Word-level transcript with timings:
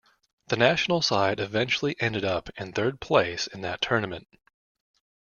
The 0.47 0.57
national 0.57 1.03
side 1.03 1.39
eventually 1.39 1.95
ended 1.99 2.25
up 2.25 2.49
in 2.57 2.73
third 2.73 2.99
place 2.99 3.45
in 3.45 3.61
that 3.61 3.81
tournament. 3.81 4.27